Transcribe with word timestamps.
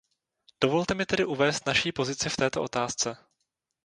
Dovolte 0.63 0.93
mi 0.95 1.05
tedy 1.05 1.25
uvést 1.25 1.65
naší 1.67 1.91
pozici 1.91 2.29
v 2.29 2.35
této 2.37 2.61
otázce. 2.61 3.17